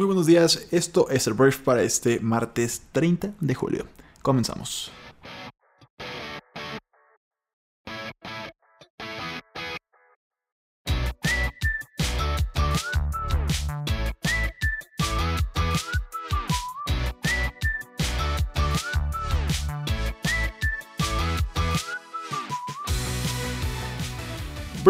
Muy 0.00 0.06
buenos 0.06 0.24
días, 0.24 0.66
esto 0.70 1.10
es 1.10 1.26
el 1.26 1.34
brief 1.34 1.58
para 1.58 1.82
este 1.82 2.20
martes 2.20 2.80
30 2.92 3.34
de 3.38 3.54
julio. 3.54 3.86
Comenzamos. 4.22 4.90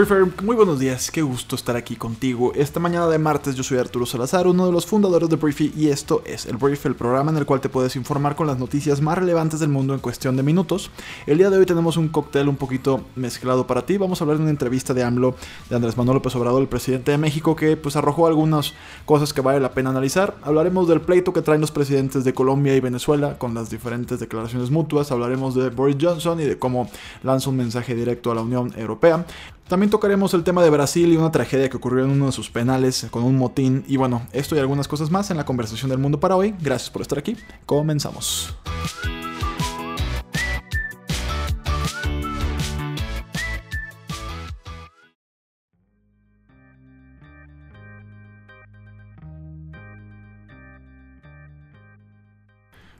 Briefer, 0.01 0.27
muy 0.43 0.57
buenos 0.57 0.79
días, 0.79 1.11
qué 1.11 1.21
gusto 1.21 1.55
estar 1.57 1.77
aquí 1.77 1.95
contigo. 1.95 2.53
Esta 2.55 2.81
mañana 2.81 3.07
de 3.07 3.19
martes 3.19 3.55
yo 3.55 3.63
soy 3.63 3.77
Arturo 3.77 4.07
Salazar, 4.07 4.47
uno 4.47 4.65
de 4.65 4.73
los 4.73 4.87
fundadores 4.87 5.29
de 5.29 5.37
Briefy 5.37 5.75
y 5.77 5.89
esto 5.89 6.23
es 6.25 6.47
el 6.47 6.57
Brief, 6.57 6.87
el 6.87 6.95
programa 6.95 7.31
en 7.31 7.37
el 7.37 7.45
cual 7.45 7.61
te 7.61 7.69
puedes 7.69 7.97
informar 7.97 8.35
con 8.35 8.47
las 8.47 8.59
noticias 8.59 9.03
más 9.03 9.19
relevantes 9.19 9.61
del 9.61 9.69
mundo 9.69 9.93
en 9.93 10.01
cuestión 10.01 10.39
de 10.39 10.43
minutos. 10.43 10.91
El 11.27 11.37
día 11.37 11.51
de 11.51 11.59
hoy 11.59 11.67
tenemos 11.67 11.99
un 11.99 12.09
cóctel 12.09 12.49
un 12.49 12.57
poquito 12.57 13.05
mezclado 13.15 13.67
para 13.67 13.85
ti. 13.85 13.99
Vamos 13.99 14.19
a 14.19 14.25
hablar 14.25 14.39
de 14.39 14.45
una 14.45 14.51
entrevista 14.51 14.95
de 14.95 15.05
AMLO 15.05 15.35
de 15.69 15.77
Andrés 15.77 15.99
Manuel 15.99 16.15
López 16.15 16.35
Obrador, 16.35 16.63
el 16.63 16.69
presidente 16.69 17.11
de 17.11 17.19
México, 17.19 17.55
que 17.55 17.77
pues 17.77 17.95
arrojó 17.95 18.27
algunas 18.27 18.73
cosas 19.05 19.35
que 19.35 19.43
vale 19.43 19.61
la 19.61 19.73
pena 19.73 19.91
analizar. 19.91 20.35
Hablaremos 20.41 20.89
del 20.89 21.03
pleito 21.03 21.35
que 21.35 21.43
traen 21.43 21.61
los 21.61 21.73
presidentes 21.73 22.25
de 22.25 22.33
Colombia 22.33 22.75
y 22.75 22.81
Venezuela 22.81 23.37
con 23.37 23.53
las 23.53 23.69
diferentes 23.69 24.19
declaraciones 24.19 24.71
mutuas. 24.71 25.13
Hablaremos 25.13 25.55
de 25.55 25.69
Boris 25.69 25.99
Johnson 26.01 26.41
y 26.41 26.45
de 26.45 26.59
cómo 26.59 26.89
lanza 27.23 27.51
un 27.51 27.59
mensaje 27.59 27.95
directo 27.95 28.33
a 28.33 28.35
la 28.35 28.41
Unión 28.41 28.73
Europea. 28.79 29.27
También 29.71 29.89
tocaremos 29.89 30.35
el 30.35 30.43
tema 30.43 30.65
de 30.65 30.71
Brasil 30.71 31.13
y 31.13 31.17
una 31.17 31.31
tragedia 31.31 31.69
que 31.71 31.77
ocurrió 31.77 32.05
en 32.05 32.11
uno 32.11 32.27
de 32.27 32.33
sus 32.33 32.51
penales 32.51 33.07
con 33.09 33.23
un 33.23 33.37
motín. 33.37 33.85
Y 33.87 33.99
bueno, 33.99 34.27
esto 34.33 34.57
y 34.57 34.59
algunas 34.59 34.89
cosas 34.89 35.13
más 35.13 35.31
en 35.31 35.37
la 35.37 35.45
conversación 35.45 35.91
del 35.91 36.01
mundo 36.01 36.19
para 36.19 36.35
hoy. 36.35 36.57
Gracias 36.61 36.91
por 36.91 37.03
estar 37.03 37.21
aquí. 37.21 37.37
Comenzamos. 37.67 38.53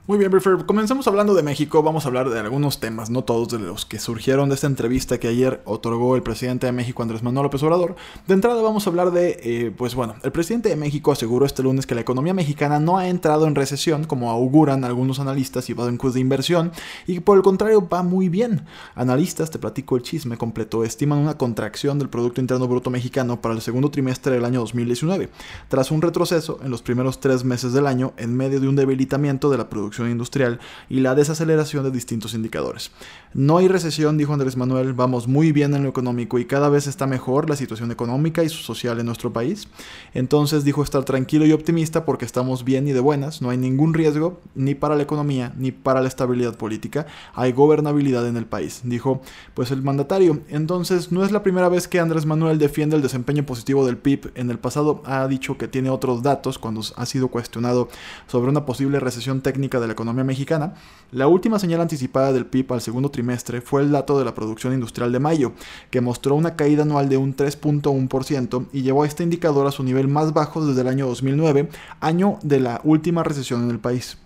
Muy 0.07 0.17
bien, 0.17 0.31
Briefer. 0.31 0.65
Comencemos 0.65 1.05
hablando 1.05 1.35
de 1.35 1.43
México. 1.43 1.83
Vamos 1.83 2.05
a 2.05 2.07
hablar 2.07 2.31
de 2.31 2.39
algunos 2.39 2.79
temas, 2.79 3.11
no 3.11 3.23
todos 3.23 3.49
de 3.49 3.59
los 3.59 3.85
que 3.85 3.99
surgieron 3.99 4.49
de 4.49 4.55
esta 4.55 4.65
entrevista 4.65 5.19
que 5.19 5.27
ayer 5.27 5.61
otorgó 5.63 6.15
el 6.15 6.23
presidente 6.23 6.65
de 6.65 6.71
México, 6.71 7.03
Andrés 7.03 7.21
Manuel 7.21 7.43
López 7.43 7.61
Obrador. 7.61 7.95
De 8.25 8.33
entrada 8.33 8.63
vamos 8.63 8.87
a 8.87 8.89
hablar 8.89 9.11
de, 9.11 9.39
eh, 9.43 9.71
pues 9.77 9.93
bueno, 9.93 10.15
el 10.23 10.31
presidente 10.31 10.69
de 10.69 10.75
México 10.75 11.11
aseguró 11.11 11.45
este 11.45 11.61
lunes 11.61 11.85
que 11.85 11.93
la 11.93 12.01
economía 12.01 12.33
mexicana 12.33 12.79
no 12.79 12.97
ha 12.97 13.09
entrado 13.09 13.45
en 13.45 13.53
recesión, 13.53 14.05
como 14.05 14.31
auguran 14.31 14.85
algunos 14.85 15.19
analistas 15.19 15.69
y 15.69 15.73
bancos 15.73 16.15
de 16.15 16.19
inversión, 16.19 16.71
y 17.05 17.19
por 17.19 17.37
el 17.37 17.43
contrario 17.43 17.87
va 17.87 18.01
muy 18.01 18.27
bien. 18.27 18.65
Analistas, 18.95 19.51
te 19.51 19.59
platico 19.59 19.97
el 19.97 20.01
chisme 20.01 20.35
completo, 20.35 20.83
estiman 20.83 21.19
una 21.19 21.37
contracción 21.37 21.99
del 21.99 22.09
Producto 22.09 22.41
Interno 22.41 22.67
Bruto 22.67 22.89
mexicano 22.89 23.39
para 23.39 23.53
el 23.53 23.61
segundo 23.61 23.91
trimestre 23.91 24.33
del 24.33 24.45
año 24.45 24.61
2019, 24.61 25.29
tras 25.69 25.91
un 25.91 26.01
retroceso 26.01 26.59
en 26.63 26.71
los 26.71 26.81
primeros 26.81 27.19
tres 27.19 27.43
meses 27.43 27.71
del 27.71 27.85
año 27.85 28.13
en 28.17 28.35
medio 28.35 28.59
de 28.59 28.67
un 28.67 28.75
debilitamiento 28.75 29.51
de 29.51 29.59
la 29.59 29.69
producción 29.69 29.90
industrial 29.99 30.59
y 30.89 30.99
la 30.99 31.15
desaceleración 31.15 31.83
de 31.83 31.91
distintos 31.91 32.33
indicadores. 32.33 32.91
No 33.33 33.57
hay 33.57 33.67
recesión, 33.67 34.17
dijo 34.17 34.33
Andrés 34.33 34.57
Manuel, 34.57 34.93
vamos 34.93 35.27
muy 35.27 35.51
bien 35.51 35.73
en 35.73 35.83
lo 35.83 35.89
económico 35.89 36.39
y 36.39 36.45
cada 36.45 36.69
vez 36.69 36.87
está 36.87 37.07
mejor 37.07 37.49
la 37.49 37.55
situación 37.55 37.91
económica 37.91 38.43
y 38.43 38.49
social 38.49 38.99
en 38.99 39.05
nuestro 39.05 39.31
país. 39.31 39.67
Entonces 40.13 40.63
dijo 40.63 40.83
estar 40.83 41.03
tranquilo 41.03 41.45
y 41.45 41.53
optimista 41.53 42.05
porque 42.05 42.25
estamos 42.25 42.63
bien 42.63 42.87
y 42.87 42.91
de 42.91 42.99
buenas, 42.99 43.41
no 43.41 43.49
hay 43.49 43.57
ningún 43.57 43.93
riesgo 43.93 44.41
ni 44.55 44.75
para 44.75 44.95
la 44.95 45.03
economía 45.03 45.53
ni 45.57 45.71
para 45.71 46.01
la 46.01 46.07
estabilidad 46.07 46.57
política, 46.57 47.05
hay 47.33 47.51
gobernabilidad 47.51 48.27
en 48.27 48.37
el 48.37 48.45
país, 48.45 48.81
dijo 48.83 49.21
pues 49.53 49.71
el 49.71 49.81
mandatario. 49.81 50.41
Entonces 50.49 51.11
no 51.11 51.23
es 51.23 51.31
la 51.31 51.43
primera 51.43 51.69
vez 51.69 51.87
que 51.87 51.99
Andrés 51.99 52.25
Manuel 52.25 52.59
defiende 52.59 52.95
el 52.95 53.01
desempeño 53.01 53.45
positivo 53.45 53.85
del 53.85 53.97
PIB, 53.97 54.31
en 54.35 54.49
el 54.49 54.59
pasado 54.59 55.01
ha 55.05 55.27
dicho 55.27 55.57
que 55.57 55.67
tiene 55.67 55.89
otros 55.89 56.21
datos 56.23 56.57
cuando 56.57 56.81
ha 56.95 57.05
sido 57.05 57.27
cuestionado 57.27 57.89
sobre 58.27 58.49
una 58.49 58.65
posible 58.65 58.99
recesión 58.99 59.41
técnica 59.41 59.79
de 59.81 59.87
la 59.87 59.93
economía 59.93 60.23
mexicana, 60.23 60.75
la 61.11 61.27
última 61.27 61.59
señal 61.59 61.81
anticipada 61.81 62.31
del 62.31 62.45
PIB 62.45 62.71
al 62.73 62.81
segundo 62.81 63.11
trimestre 63.11 63.59
fue 63.59 63.81
el 63.81 63.91
dato 63.91 64.17
de 64.17 64.23
la 64.23 64.33
producción 64.33 64.73
industrial 64.73 65.11
de 65.11 65.19
mayo, 65.19 65.51
que 65.89 65.99
mostró 65.99 66.35
una 66.35 66.55
caída 66.55 66.83
anual 66.83 67.09
de 67.09 67.17
un 67.17 67.35
3.1% 67.35 68.67
y 68.71 68.83
llevó 68.83 69.03
a 69.03 69.07
este 69.07 69.23
indicador 69.23 69.67
a 69.67 69.71
su 69.71 69.83
nivel 69.83 70.07
más 70.07 70.33
bajo 70.33 70.65
desde 70.65 70.81
el 70.81 70.87
año 70.87 71.07
2009, 71.07 71.69
año 71.99 72.39
de 72.43 72.59
la 72.59 72.79
última 72.83 73.23
recesión 73.23 73.63
en 73.63 73.71
el 73.71 73.79
país. 73.79 74.17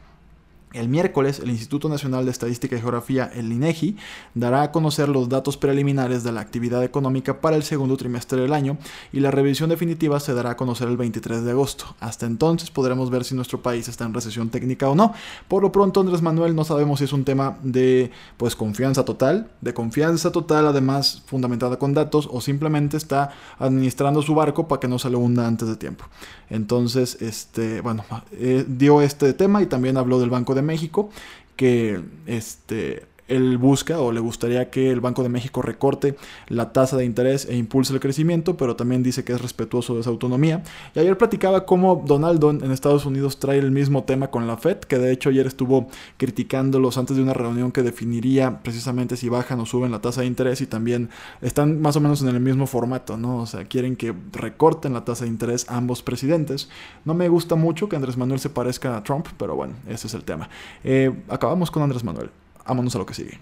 El 0.73 0.89
miércoles, 0.89 1.39
el 1.39 1.49
Instituto 1.49 1.87
Nacional 1.87 2.25
de 2.25 2.31
Estadística 2.31 2.75
y 2.75 2.81
Geografía, 2.81 3.31
el 3.33 3.51
INEGI, 3.51 3.95
dará 4.33 4.63
a 4.63 4.71
conocer 4.71 5.07
los 5.07 5.29
datos 5.29 5.55
preliminares 5.55 6.23
de 6.23 6.31
la 6.31 6.41
actividad 6.41 6.83
económica 6.83 7.39
para 7.39 7.55
el 7.55 7.63
segundo 7.63 7.95
trimestre 7.95 8.41
del 8.41 8.53
año 8.53 8.77
y 9.13 9.21
la 9.21 9.31
revisión 9.31 9.69
definitiva 9.69 10.19
se 10.19 10.33
dará 10.33 10.51
a 10.51 10.57
conocer 10.57 10.89
el 10.89 10.97
23 10.97 11.43
de 11.43 11.51
agosto. 11.51 11.95
Hasta 11.99 12.25
entonces 12.25 12.71
podremos 12.71 13.09
ver 13.09 13.23
si 13.23 13.35
nuestro 13.35 13.61
país 13.61 13.87
está 13.87 14.03
en 14.03 14.13
recesión 14.13 14.49
técnica 14.49 14.89
o 14.89 14.95
no. 14.95 15.13
Por 15.47 15.63
lo 15.63 15.71
pronto, 15.71 16.01
Andrés 16.01 16.21
Manuel 16.21 16.55
no 16.55 16.65
sabemos 16.65 16.99
si 16.99 17.05
es 17.05 17.13
un 17.13 17.23
tema 17.23 17.57
de 17.63 18.11
pues 18.37 18.55
confianza 18.55 19.05
total, 19.05 19.49
de 19.61 19.73
confianza 19.73 20.31
total 20.31 20.67
además 20.67 21.23
fundamentada 21.25 21.77
con 21.77 21.93
datos 21.93 22.27
o 22.31 22.41
simplemente 22.41 22.97
está 22.97 23.31
administrando 23.59 24.21
su 24.21 24.35
barco 24.35 24.67
para 24.67 24.79
que 24.79 24.87
no 24.87 24.99
se 24.99 25.09
le 25.09 25.15
hunda 25.15 25.47
antes 25.47 25.67
de 25.67 25.75
tiempo. 25.75 26.05
Entonces, 26.49 27.21
este, 27.21 27.81
bueno, 27.81 28.03
eh, 28.33 28.65
dio 28.67 29.01
este 29.01 29.33
tema 29.33 29.61
y 29.61 29.65
también 29.65 29.97
habló 29.97 30.19
del 30.19 30.29
Banco 30.29 30.53
de 30.53 30.61
México, 30.65 31.09
que 31.55 32.01
este, 32.25 33.03
él 33.27 33.57
busca 33.57 33.99
o 33.99 34.11
le 34.11 34.19
gustaría 34.19 34.69
que 34.69 34.91
el 34.91 35.01
Banco 35.01 35.23
de 35.23 35.29
México 35.29 35.61
recorte 35.61 36.15
la 36.47 36.73
tasa 36.73 36.97
de 36.97 37.05
interés 37.05 37.45
e 37.45 37.55
impulse 37.55 37.93
el 37.93 37.99
crecimiento, 37.99 38.57
pero 38.57 38.75
también 38.75 39.03
dice 39.03 39.23
que 39.23 39.33
es 39.33 39.41
respetuoso 39.41 39.95
de 39.95 40.01
esa 40.01 40.09
autonomía. 40.09 40.63
Y 40.93 40.99
ayer 40.99 41.17
platicaba 41.17 41.65
cómo 41.65 42.03
Donaldo 42.05 42.51
en 42.51 42.71
Estados 42.71 43.05
Unidos 43.05 43.39
trae 43.39 43.57
el 43.57 43.71
mismo 43.71 44.03
tema 44.03 44.27
con 44.27 44.47
la 44.47 44.57
Fed, 44.57 44.77
que 44.79 44.97
de 44.97 45.11
hecho 45.11 45.29
ayer 45.29 45.47
estuvo 45.47 45.87
criticándolos 46.17 46.97
antes 46.97 47.17
de 47.17 47.23
una 47.23 47.33
reunión 47.33 47.71
que 47.71 47.81
definiría 47.81 48.61
precisamente 48.61 49.17
si 49.17 49.29
bajan 49.29 49.59
o 49.59 49.65
suben 49.65 49.91
la 49.91 50.01
tasa 50.01 50.21
de 50.21 50.27
interés 50.27 50.61
y 50.61 50.67
también 50.67 51.09
están 51.41 51.81
más 51.81 51.95
o 51.95 52.01
menos 52.01 52.21
en 52.21 52.29
el 52.29 52.39
mismo 52.39 52.67
formato, 52.67 53.17
¿no? 53.17 53.37
O 53.37 53.45
sea, 53.45 53.65
quieren 53.65 53.95
que 53.95 54.13
recorten 54.33 54.93
la 54.93 55.03
tasa 55.03 55.25
de 55.25 55.31
interés 55.31 55.65
ambos 55.69 56.03
presidentes. 56.03 56.69
No 57.03 57.13
me 57.13 57.27
gusta 57.29 57.55
mucho 57.55 57.89
que 57.89 57.95
Andrés 57.95 58.17
Manuel 58.17 58.39
se 58.39 58.49
parezca 58.49 58.97
a 58.97 59.03
Trump, 59.03 59.27
pero 59.37 59.55
bueno, 59.55 59.73
ese 59.87 60.07
es 60.07 60.13
el 60.13 60.23
tema. 60.23 60.49
Eh, 60.83 61.11
acabamos 61.29 61.71
con 61.71 61.83
Andrés 61.83 62.03
Manuel. 62.03 62.29
Vámonos 62.65 62.95
a 62.95 62.99
lo 62.99 63.05
que 63.05 63.13
sigue. 63.13 63.39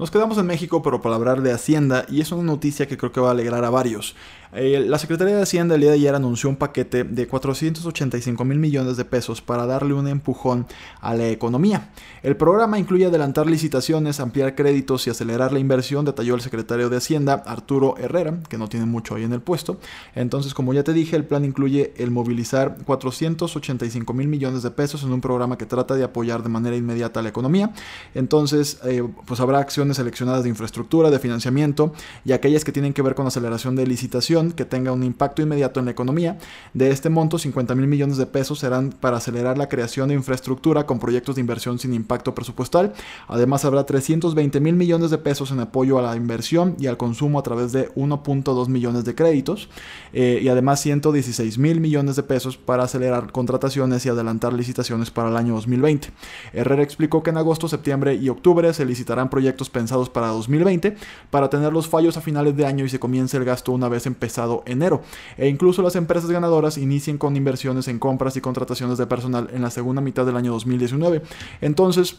Nos 0.00 0.10
quedamos 0.10 0.38
en 0.38 0.46
México, 0.46 0.80
pero 0.80 1.02
para 1.02 1.16
hablar 1.16 1.42
de 1.42 1.52
Hacienda, 1.52 2.06
y 2.08 2.22
es 2.22 2.32
una 2.32 2.42
noticia 2.42 2.88
que 2.88 2.96
creo 2.96 3.12
que 3.12 3.20
va 3.20 3.28
a 3.28 3.32
alegrar 3.32 3.66
a 3.66 3.68
varios. 3.68 4.16
Eh, 4.52 4.84
la 4.88 4.98
Secretaría 4.98 5.36
de 5.36 5.42
Hacienda 5.42 5.76
el 5.76 5.82
día 5.82 5.90
de 5.90 5.96
ayer 5.96 6.14
anunció 6.14 6.48
un 6.48 6.56
paquete 6.56 7.04
de 7.04 7.28
485 7.28 8.44
mil 8.44 8.58
millones 8.58 8.96
de 8.96 9.04
pesos 9.04 9.40
para 9.42 9.64
darle 9.66 9.92
un 9.92 10.08
empujón 10.08 10.66
a 11.00 11.14
la 11.14 11.28
economía. 11.28 11.90
El 12.22 12.34
programa 12.36 12.78
incluye 12.78 13.06
adelantar 13.06 13.46
licitaciones, 13.46 14.18
ampliar 14.18 14.54
créditos 14.54 15.06
y 15.06 15.10
acelerar 15.10 15.52
la 15.52 15.60
inversión, 15.60 16.06
detalló 16.06 16.34
el 16.34 16.40
secretario 16.40 16.88
de 16.88 16.96
Hacienda, 16.96 17.34
Arturo 17.46 17.94
Herrera, 17.98 18.40
que 18.48 18.56
no 18.56 18.68
tiene 18.68 18.86
mucho 18.86 19.14
ahí 19.14 19.24
en 19.24 19.34
el 19.34 19.42
puesto. 19.42 19.78
Entonces, 20.14 20.54
como 20.54 20.72
ya 20.72 20.82
te 20.82 20.94
dije, 20.94 21.14
el 21.14 21.26
plan 21.26 21.44
incluye 21.44 21.92
el 21.98 22.10
movilizar 22.10 22.78
485 22.86 24.14
mil 24.14 24.28
millones 24.28 24.62
de 24.62 24.70
pesos 24.70 25.04
en 25.04 25.12
un 25.12 25.20
programa 25.20 25.58
que 25.58 25.66
trata 25.66 25.94
de 25.94 26.04
apoyar 26.04 26.42
de 26.42 26.48
manera 26.48 26.74
inmediata 26.74 27.20
a 27.20 27.22
la 27.22 27.28
economía. 27.28 27.72
Entonces, 28.14 28.80
eh, 28.84 29.06
pues 29.26 29.38
habrá 29.40 29.58
acciones 29.58 29.89
seleccionadas 29.94 30.42
de 30.42 30.48
infraestructura, 30.48 31.10
de 31.10 31.18
financiamiento 31.18 31.92
y 32.24 32.32
aquellas 32.32 32.64
que 32.64 32.72
tienen 32.72 32.92
que 32.92 33.02
ver 33.02 33.14
con 33.14 33.26
aceleración 33.26 33.76
de 33.76 33.86
licitación 33.86 34.52
que 34.52 34.64
tenga 34.64 34.92
un 34.92 35.02
impacto 35.02 35.42
inmediato 35.42 35.80
en 35.80 35.86
la 35.86 35.92
economía. 35.92 36.38
De 36.74 36.90
este 36.90 37.10
monto, 37.10 37.38
50 37.38 37.74
mil 37.74 37.86
millones 37.86 38.16
de 38.16 38.26
pesos 38.26 38.60
serán 38.60 38.90
para 38.90 39.18
acelerar 39.18 39.58
la 39.58 39.68
creación 39.68 40.08
de 40.08 40.14
infraestructura 40.14 40.86
con 40.86 40.98
proyectos 40.98 41.34
de 41.34 41.40
inversión 41.40 41.78
sin 41.78 41.94
impacto 41.94 42.34
presupuestal. 42.34 42.92
Además, 43.28 43.64
habrá 43.64 43.84
320 43.84 44.60
mil 44.60 44.74
millones 44.74 45.10
de 45.10 45.18
pesos 45.18 45.50
en 45.50 45.60
apoyo 45.60 45.98
a 45.98 46.02
la 46.02 46.16
inversión 46.16 46.76
y 46.78 46.86
al 46.86 46.96
consumo 46.96 47.38
a 47.38 47.42
través 47.42 47.72
de 47.72 47.90
1.2 47.94 48.68
millones 48.68 49.04
de 49.04 49.14
créditos. 49.14 49.68
Eh, 50.12 50.40
y 50.42 50.48
además, 50.48 50.80
116 50.80 51.58
mil 51.58 51.80
millones 51.80 52.16
de 52.16 52.22
pesos 52.22 52.56
para 52.56 52.84
acelerar 52.84 53.32
contrataciones 53.32 54.04
y 54.06 54.08
adelantar 54.08 54.52
licitaciones 54.52 55.10
para 55.10 55.28
el 55.28 55.36
año 55.36 55.54
2020. 55.54 56.10
Herrera 56.52 56.82
explicó 56.82 57.22
que 57.22 57.30
en 57.30 57.38
agosto, 57.38 57.68
septiembre 57.68 58.14
y 58.14 58.28
octubre 58.28 58.72
se 58.74 58.84
licitarán 58.84 59.30
proyectos 59.30 59.70
pensados 59.80 60.10
para 60.10 60.28
2020 60.28 60.94
para 61.30 61.48
tener 61.48 61.72
los 61.72 61.88
fallos 61.88 62.16
a 62.16 62.20
finales 62.20 62.54
de 62.54 62.66
año 62.66 62.84
y 62.84 62.88
se 62.88 62.98
comience 62.98 63.36
el 63.36 63.44
gasto 63.44 63.72
una 63.72 63.88
vez 63.88 64.04
empezado 64.06 64.62
enero. 64.66 65.00
E 65.38 65.48
incluso 65.48 65.82
las 65.82 65.96
empresas 65.96 66.30
ganadoras 66.30 66.76
inicien 66.76 67.16
con 67.18 67.34
inversiones 67.36 67.88
en 67.88 67.98
compras 67.98 68.36
y 68.36 68.40
contrataciones 68.40 68.98
de 68.98 69.06
personal 69.06 69.48
en 69.52 69.62
la 69.62 69.70
segunda 69.70 70.02
mitad 70.02 70.26
del 70.26 70.36
año 70.36 70.52
2019. 70.52 71.22
Entonces, 71.60 72.16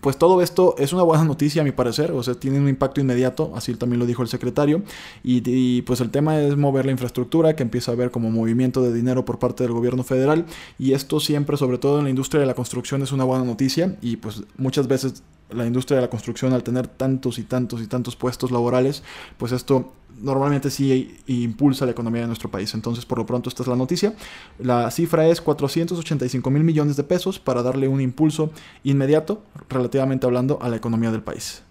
Pues 0.00 0.16
todo 0.18 0.42
esto 0.42 0.74
es 0.78 0.92
una 0.92 1.02
buena 1.02 1.24
noticia 1.24 1.62
a 1.62 1.64
mi 1.64 1.72
parecer, 1.72 2.10
o 2.10 2.22
sea, 2.22 2.34
tiene 2.34 2.58
un 2.58 2.68
impacto 2.68 3.00
inmediato, 3.00 3.52
así 3.54 3.74
también 3.74 4.00
lo 4.00 4.06
dijo 4.06 4.22
el 4.22 4.28
secretario, 4.28 4.82
y, 5.22 5.82
pues 5.82 6.00
el 6.00 6.10
tema 6.10 6.40
es 6.40 6.56
mover 6.56 6.84
la 6.86 6.92
infraestructura, 6.92 7.54
que 7.54 7.62
empieza 7.62 7.92
a 7.92 7.94
haber 7.94 8.10
como 8.10 8.30
movimiento 8.30 8.82
de 8.82 8.92
dinero 8.92 9.24
por 9.24 9.38
parte 9.38 9.62
del 9.62 9.72
gobierno 9.72 10.02
federal, 10.02 10.46
y 10.78 10.92
esto 10.92 11.20
siempre, 11.20 11.56
sobre 11.56 11.78
todo 11.78 11.98
en 11.98 12.04
la 12.04 12.10
industria 12.10 12.40
de 12.40 12.46
la 12.46 12.54
construcción, 12.54 13.02
es 13.02 13.12
una 13.12 13.24
buena 13.24 13.44
noticia, 13.44 13.96
y 14.02 14.16
pues 14.16 14.42
muchas 14.58 14.88
veces 14.88 15.22
la 15.50 15.66
industria 15.66 15.96
de 15.96 16.02
la 16.02 16.10
construcción 16.10 16.52
al 16.52 16.62
tener 16.62 16.88
tantos 16.88 17.38
y 17.38 17.42
tantos 17.42 17.80
y 17.82 17.86
tantos 17.86 18.16
puestos 18.16 18.50
laborales, 18.50 19.02
pues 19.38 19.52
esto 19.52 19.92
normalmente 20.20 20.70
sí 20.70 21.18
impulsa 21.26 21.84
la 21.84 21.92
economía 21.92 22.22
de 22.22 22.28
nuestro 22.28 22.50
país. 22.50 22.72
Entonces, 22.74 23.04
por 23.04 23.18
lo 23.18 23.26
pronto, 23.26 23.48
esta 23.48 23.62
es 23.62 23.68
la 23.68 23.76
noticia. 23.76 24.14
La 24.58 24.90
cifra 24.90 25.26
es 25.26 25.40
485 25.40 26.50
mil 26.50 26.64
millones 26.64 26.96
de 26.96 27.04
pesos 27.04 27.38
para 27.38 27.62
darle 27.62 27.88
un 27.88 28.00
impulso 28.00 28.50
inmediato, 28.84 29.42
relativamente 29.68 30.26
hablando, 30.26 30.58
a 30.62 30.68
la 30.68 30.76
economía 30.76 31.10
del 31.10 31.22
país. 31.22 31.62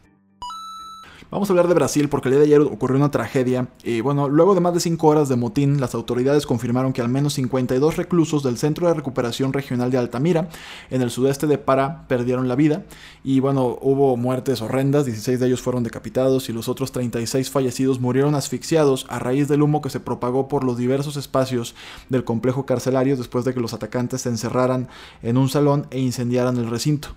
Vamos 1.33 1.49
a 1.49 1.53
hablar 1.53 1.67
de 1.67 1.73
Brasil 1.73 2.09
porque 2.09 2.27
el 2.27 2.33
día 2.33 2.41
de 2.41 2.45
ayer 2.45 2.61
ocurrió 2.61 2.95
una 2.95 3.09
tragedia. 3.09 3.67
Y 3.83 4.01
bueno, 4.01 4.29
luego 4.29 4.53
de 4.53 4.61
más 4.61 4.75
de 4.75 4.79
5 4.79 5.07
horas 5.07 5.29
de 5.29 5.35
motín, 5.35 5.81
las 5.81 5.95
autoridades 5.95 6.45
confirmaron 6.45 6.93
que 6.93 7.01
al 7.01 7.09
menos 7.09 7.33
52 7.33 7.97
reclusos 7.97 8.43
del 8.43 8.59
Centro 8.59 8.87
de 8.87 8.93
Recuperación 8.93 9.51
Regional 9.51 9.89
de 9.89 9.97
Altamira, 9.97 10.49
en 10.91 11.01
el 11.01 11.09
sudeste 11.09 11.47
de 11.47 11.57
Pará, 11.57 12.05
perdieron 12.07 12.47
la 12.47 12.55
vida. 12.55 12.83
Y 13.23 13.39
bueno, 13.39 13.79
hubo 13.81 14.15
muertes 14.15 14.61
horrendas, 14.61 15.05
16 15.05 15.39
de 15.39 15.47
ellos 15.47 15.63
fueron 15.63 15.81
decapitados 15.81 16.49
y 16.49 16.53
los 16.53 16.69
otros 16.69 16.91
36 16.91 17.49
fallecidos 17.49 17.99
murieron 17.99 18.35
asfixiados 18.35 19.07
a 19.09 19.17
raíz 19.17 19.47
del 19.47 19.63
humo 19.63 19.81
que 19.81 19.89
se 19.89 19.99
propagó 19.99 20.47
por 20.47 20.63
los 20.63 20.77
diversos 20.77 21.17
espacios 21.17 21.73
del 22.09 22.25
complejo 22.25 22.67
carcelario 22.67 23.17
después 23.17 23.43
de 23.43 23.55
que 23.55 23.59
los 23.59 23.73
atacantes 23.73 24.21
se 24.21 24.29
encerraran 24.29 24.87
en 25.23 25.37
un 25.37 25.49
salón 25.49 25.87
e 25.89 25.99
incendiaran 25.99 26.57
el 26.57 26.69
recinto. 26.69 27.07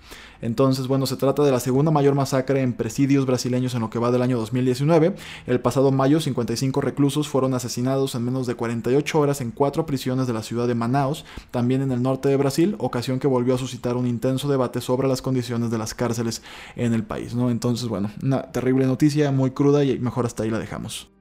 Entonces, 0.41 0.87
bueno, 0.87 1.05
se 1.05 1.17
trata 1.17 1.43
de 1.43 1.51
la 1.51 1.59
segunda 1.59 1.91
mayor 1.91 2.15
masacre 2.15 2.61
en 2.61 2.73
presidios 2.73 3.25
brasileños 3.25 3.73
en 3.73 3.81
lo 3.81 3.89
que 3.89 3.99
del 4.11 4.21
año 4.21 4.37
2019. 4.37 5.15
El 5.45 5.59
pasado 5.59 5.91
mayo, 5.91 6.19
55 6.19 6.81
reclusos 6.81 7.27
fueron 7.27 7.53
asesinados 7.53 8.15
en 8.15 8.25
menos 8.25 8.47
de 8.47 8.55
48 8.55 9.19
horas 9.19 9.41
en 9.41 9.51
cuatro 9.51 9.85
prisiones 9.85 10.27
de 10.27 10.33
la 10.33 10.43
ciudad 10.43 10.67
de 10.67 10.75
Manaus, 10.75 11.25
también 11.51 11.81
en 11.81 11.91
el 11.91 12.01
norte 12.01 12.29
de 12.29 12.37
Brasil, 12.37 12.75
ocasión 12.79 13.19
que 13.19 13.27
volvió 13.27 13.55
a 13.55 13.57
suscitar 13.57 13.95
un 13.95 14.07
intenso 14.07 14.47
debate 14.49 14.81
sobre 14.81 15.07
las 15.07 15.21
condiciones 15.21 15.71
de 15.71 15.77
las 15.77 15.93
cárceles 15.93 16.41
en 16.75 16.93
el 16.93 17.03
país, 17.03 17.35
¿no? 17.35 17.49
Entonces, 17.49 17.87
bueno, 17.87 18.11
una 18.21 18.43
terrible 18.51 18.85
noticia, 18.85 19.31
muy 19.31 19.51
cruda 19.51 19.83
y 19.83 19.99
mejor 19.99 20.25
hasta 20.25 20.43
ahí 20.43 20.49
la 20.49 20.59
dejamos. 20.59 21.16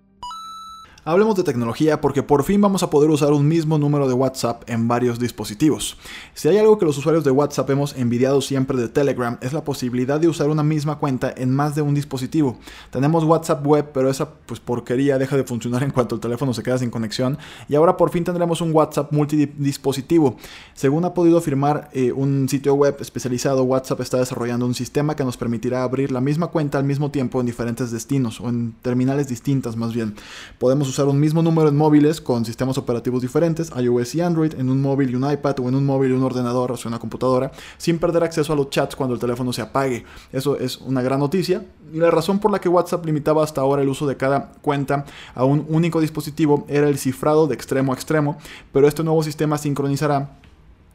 Hablemos 1.09 1.37
de 1.37 1.45
tecnología 1.45 2.01
porque 2.01 2.25
por 2.25 2.43
fin 2.43 2.61
vamos 2.61 2.83
a 2.83 2.91
poder 2.91 3.11
usar 3.11 3.33
un 3.33 3.47
mismo 3.47 3.79
número 3.79 4.09
de 4.09 4.13
WhatsApp 4.13 4.69
en 4.69 4.89
varios 4.89 5.21
dispositivos. 5.21 5.97
Si 6.35 6.49
hay 6.49 6.59
algo 6.59 6.79
que 6.79 6.85
los 6.85 6.99
usuarios 6.99 7.23
de 7.23 7.31
WhatsApp 7.31 7.71
hemos 7.71 7.97
envidiado 7.97 8.41
siempre 8.41 8.77
de 8.77 8.89
Telegram 8.89 9.39
es 9.41 9.53
la 9.53 9.63
posibilidad 9.63 10.19
de 10.19 10.27
usar 10.27 10.49
una 10.49 10.65
misma 10.65 10.99
cuenta 10.99 11.33
en 11.37 11.55
más 11.55 11.77
de 11.77 11.83
un 11.83 11.95
dispositivo. 11.95 12.59
Tenemos 12.91 13.23
WhatsApp 13.23 13.65
web, 13.65 13.93
pero 13.95 14.11
esa 14.11 14.29
pues 14.29 14.59
porquería 14.59 15.17
deja 15.17 15.37
de 15.37 15.45
funcionar 15.45 15.85
en 15.85 15.93
cuanto 15.93 16.17
el 16.17 16.21
teléfono 16.21 16.53
se 16.53 16.65
queda 16.65 16.77
sin 16.77 16.91
conexión 16.91 17.39
y 17.69 17.77
ahora 17.77 17.97
por 17.97 18.11
fin 18.11 18.25
tendremos 18.25 18.61
un 18.61 18.75
WhatsApp 18.75 19.13
multidispositivo. 19.13 20.37
Según 20.75 21.05
ha 21.05 21.15
podido 21.15 21.39
afirmar 21.39 21.89
eh, 21.93 22.11
un 22.11 22.49
sitio 22.49 22.75
web 22.75 22.97
especializado, 22.99 23.63
WhatsApp 23.63 24.01
está 24.01 24.17
desarrollando 24.19 24.67
un 24.67 24.75
sistema 24.75 25.15
que 25.15 25.23
nos 25.23 25.37
permitirá 25.37 25.85
abrir 25.85 26.11
la 26.11 26.21
misma 26.21 26.49
cuenta 26.49 26.79
al 26.79 26.85
mismo 26.85 27.13
tiempo 27.13 27.39
en 27.39 27.47
diferentes 27.47 27.93
destinos 27.93 28.41
o 28.41 28.49
en 28.49 28.75
terminales 28.83 29.29
distintas 29.29 29.77
más 29.77 29.95
bien. 29.95 30.17
Podemos 30.59 30.96
usar 30.97 31.09
un 31.09 31.21
mismo 31.21 31.43
número 31.43 31.69
en 31.69 31.77
móviles 31.77 32.23
con 32.23 32.47
sistemas 32.47 32.79
operativos 32.79 33.21
diferentes, 33.21 33.71
iOS 33.79 34.15
y 34.15 34.23
Android, 34.23 34.55
en 34.55 34.71
un 34.71 34.81
móvil 34.81 35.11
y 35.11 35.15
un 35.15 35.31
iPad 35.31 35.61
o 35.61 35.69
en 35.69 35.75
un 35.75 35.85
móvil 35.85 36.11
y 36.11 36.15
un 36.15 36.23
ordenador 36.23 36.73
o 36.73 36.77
una 36.87 36.99
computadora, 36.99 37.53
sin 37.77 37.99
perder 37.99 38.25
acceso 38.25 38.55
a 38.55 38.57
los 38.57 38.71
chats 38.71 38.97
cuando 38.97 39.13
el 39.13 39.21
teléfono 39.21 39.53
se 39.53 39.61
apague. 39.61 40.07
Eso 40.33 40.57
es 40.59 40.79
una 40.79 41.03
gran 41.03 41.21
noticia. 41.21 41.67
Y 41.93 41.99
la 41.99 42.11
razón 42.11 42.39
por 42.39 42.51
la 42.51 42.63
que 42.63 42.71
WhatsApp 42.71 43.05
limitaba 43.05 43.45
hasta 43.45 43.61
ahora 43.61 43.83
el 43.83 43.91
uso 43.91 44.07
de 44.07 44.17
cada 44.17 44.53
cuenta 44.63 45.05
a 45.35 45.45
un 45.45 45.67
único 45.69 46.01
dispositivo 46.01 46.65
era 46.67 46.89
el 46.89 46.97
cifrado 46.97 47.47
de 47.47 47.55
extremo 47.55 47.93
a 47.93 47.95
extremo, 47.95 48.39
pero 48.73 48.89
este 48.89 49.05
nuevo 49.05 49.23
sistema 49.23 49.59
sincronizará 49.59 50.31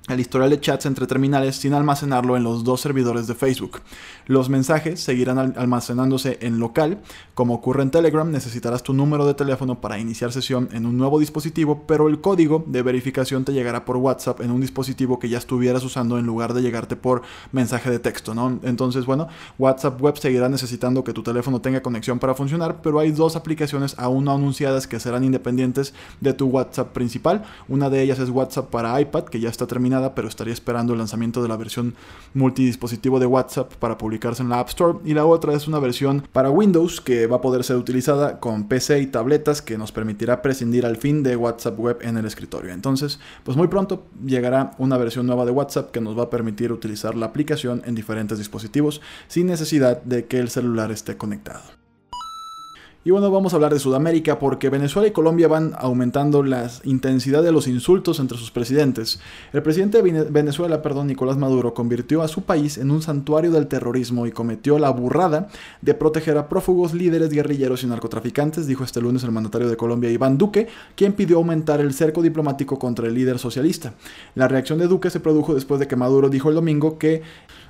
el 0.07 0.19
historial 0.19 0.50
de 0.50 0.59
chats 0.59 0.88
entre 0.88 1.06
terminales 1.06 1.57
sin 1.57 1.74
almacenarlo 1.74 2.36
en 2.36 2.44
los 2.44 2.63
dos 2.63 2.81
servidores 2.81 3.27
de 3.27 3.36
Facebook. 3.36 3.81
Los 4.25 4.50
mensajes 4.50 5.00
seguirán 5.00 5.38
almacenándose 5.57 6.38
en 6.42 6.59
local. 6.59 7.01
Como 7.33 7.53
ocurre 7.53 7.83
en 7.83 7.92
Telegram, 7.92 8.30
necesitarás 8.30 8.83
tu 8.83 8.94
número 8.94 9.25
de 9.25 9.36
teléfono 9.36 9.80
para 9.80 10.00
iniciar 10.00 10.31
sesión 10.31 10.69
en 10.74 10.86
un 10.86 10.98
nuevo 10.98 11.19
dispositivo, 11.19 11.83
pero 11.88 12.07
el 12.07 12.19
código 12.19 12.63
de 12.65 12.81
verificación 12.81 13.45
te 13.45 13.53
llegará 13.53 13.86
por 13.86 13.98
WhatsApp 13.98 14.42
en 14.42 14.51
un 14.51 14.59
dispositivo 14.59 15.19
que 15.19 15.30
ya 15.30 15.38
estuvieras 15.38 15.83
usando 15.83 16.18
en 16.18 16.25
lugar 16.25 16.54
de 16.54 16.62
llegarte 16.62 16.95
por 16.95 17.21
mensaje 17.51 17.89
de 17.89 18.00
texto. 18.00 18.33
Entonces, 18.63 19.06
bueno, 19.06 19.27
WhatsApp 19.59 20.01
Web 20.01 20.18
seguirá 20.18 20.50
necesitando 20.50 21.04
que 21.04 21.13
tu 21.13 21.24
teléfono 21.24 21.62
tenga 21.62 21.81
conexión 21.81 22.19
para 22.19 22.33
funcionar, 22.33 22.81
pero 22.81 23.00
hay 23.00 23.12
dos 23.12 23.36
aplicaciones 23.36 23.95
aún 23.97 24.25
no 24.25 24.31
anunciadas 24.31 24.88
que 24.88 25.00
serán 25.00 25.24
independientes 25.24 25.94
de 26.19 26.33
tu 26.33 26.47
WhatsApp 26.47 26.92
principal. 26.92 27.44
Una 27.68 27.89
de 27.89 28.01
ellas 28.01 28.19
es 28.19 28.30
WhatsApp 28.30 28.69
para 28.69 29.00
iPad, 29.00 29.25
que 29.25 29.39
ya 29.39 29.50
está 29.50 29.68
terminada 29.68 30.00
pero 30.09 30.27
estaría 30.27 30.53
esperando 30.53 30.94
el 30.94 31.00
lanzamiento 31.00 31.42
de 31.42 31.48
la 31.48 31.57
versión 31.57 31.95
multidispositivo 32.33 33.19
de 33.19 33.25
WhatsApp 33.25 33.74
para 33.75 33.98
publicarse 33.98 34.44
en 34.44 34.50
la 34.50 34.59
App 34.59 34.69
Store. 34.69 35.00
Y 35.06 35.13
la 35.13 35.25
otra 35.25 35.53
es 35.53 35.68
una 35.68 35.80
versión 35.80 36.24
para 36.31 36.50
Windows 36.50 37.01
que 37.01 37.27
va 37.27 37.38
a 37.38 37.42
poder 37.42 37.63
ser 37.63 37.77
utilizada 37.77 38.39
con 38.39 38.68
PC 38.68 39.00
y 39.00 39.07
tabletas 39.07 39.62
que 39.62 39.77
nos 39.77 39.92
permitirá 39.92 40.42
prescindir 40.42 40.86
al 40.86 40.98
fin 40.98 41.24
de 41.24 41.36
WhatsApp 41.36 41.80
Web 41.80 42.00
en 42.01 42.18
el 42.18 42.25
escritorio. 42.25 42.74
Entonces, 42.74 43.19
pues 43.44 43.57
muy 43.57 43.68
pronto 43.68 44.06
llegará 44.25 44.71
una 44.77 44.98
versión 44.98 45.25
nueva 45.25 45.45
de 45.45 45.51
WhatsApp 45.51 45.92
que 45.92 46.01
nos 46.01 46.18
va 46.18 46.24
a 46.24 46.30
permitir 46.30 46.71
utilizar 46.71 47.15
la 47.15 47.27
aplicación 47.27 47.81
en 47.86 47.95
diferentes 47.95 48.38
dispositivos 48.38 49.01
sin 49.27 49.47
necesidad 49.47 50.01
de 50.04 50.25
que 50.25 50.39
el 50.39 50.50
celular 50.50 50.92
esté 50.92 51.18
conectado. 51.18 51.81
Y 53.03 53.09
bueno, 53.09 53.31
vamos 53.31 53.51
a 53.51 53.56
hablar 53.56 53.74
de 53.74 53.80
Sudamérica 53.80 54.38
porque 54.38 54.69
Venezuela 54.69 55.07
y 55.07 55.12
Colombia 55.12 55.48
van 55.48 55.74
aumentando 55.75 56.44
la 56.44 56.69
intensidad 56.83 57.42
de 57.42 57.51
los 57.51 57.68
insultos 57.68 58.19
entre 58.19 58.38
sus 58.38 58.51
presidentes. 58.51 59.19
El 59.53 59.63
presidente 59.63 60.00
de 60.00 60.25
Venezuela, 60.30 60.83
perdón, 60.83 61.07
Nicolás 61.07 61.36
Maduro, 61.36 61.74
convirtió 61.74 62.21
a 62.21 62.27
su 62.27 62.44
país 62.44 62.77
en 62.77 62.92
un 62.92 63.01
santuario 63.01 63.50
del 63.50 63.65
terrorismo 63.65 64.27
y 64.27 64.31
cometió 64.31 64.77
la 64.77 64.92
burrada 64.92 65.48
de 65.81 65.95
proteger 65.95 66.38
a 66.38 66.48
prófugos, 66.48 66.94
líderes, 66.94 67.31
guerrilleros 67.31 67.83
y 67.83 67.88
narcotraficantes, 67.88 68.68
dijo 68.68 68.83
este 68.83 69.01
lunes 69.01 69.24
el 69.24 69.31
mandatario 69.31 69.68
de 69.68 69.77
Colombia, 69.77 70.12
Iván 70.12 70.38
Duque, 70.38 70.68
quien 70.94 71.13
pidió 71.13 71.38
aumentar 71.38 71.81
el 71.81 71.95
cerco 71.95 72.21
diplomático 72.21 72.77
contra 72.77 73.07
el 73.07 73.15
líder 73.15 73.39
socialista. 73.39 73.95
La 74.36 74.47
reacción 74.47 74.77
de 74.77 74.86
Duque 74.86 75.09
se 75.09 75.19
produjo 75.19 75.56
después 75.56 75.80
de 75.80 75.88
que 75.88 75.95
Maduro 75.95 76.30
dijo 76.30 76.50
el 76.50 76.56
domingo 76.56 77.00
que 77.00 77.24